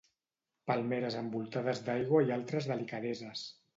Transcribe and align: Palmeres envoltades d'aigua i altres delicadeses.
Palmeres 0.69 1.17
envoltades 1.19 1.81
d'aigua 1.91 2.23
i 2.31 2.33
altres 2.39 2.69
delicadeses. 2.73 3.45